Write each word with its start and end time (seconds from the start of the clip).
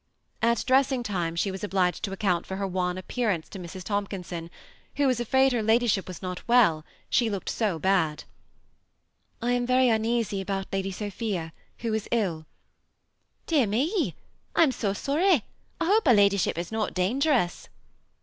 At 0.41 0.63
dressing 0.65 1.03
time 1.03 1.35
she 1.35 1.51
was 1.51 1.63
obliged 1.63 2.01
to 2.05 2.11
account 2.11 2.47
for 2.47 2.55
her 2.55 2.65
wan 2.65 2.97
appearance 2.97 3.47
to 3.49 3.59
Mrs. 3.59 3.83
Tomkinson, 3.83 4.49
who 4.95 5.05
was 5.05 5.19
afraid 5.19 5.51
her 5.53 5.61
ladyship 5.61 6.07
was 6.07 6.23
not 6.23 6.47
well, 6.47 6.83
she 7.07 7.29
looked" 7.29 7.49
so 7.61 7.77
bad. 7.77 8.23
I 9.43 9.51
am 9.51 9.67
very 9.67 9.89
uneasy 9.89 10.41
about 10.41 10.65
Lady 10.73 10.89
Sophia, 10.89 11.53
who 11.81 11.93
is 11.93 12.07
ill." 12.09 12.47
Dear 13.45 13.67
me! 13.67 14.15
I 14.55 14.63
am 14.63 14.71
so 14.71 14.91
sony: 14.93 15.43
I 15.79 15.85
hope 15.85 16.07
her 16.07 16.15
ladyship 16.15 16.57
is 16.57 16.71
not 16.71 16.95
dangerous 16.95 17.69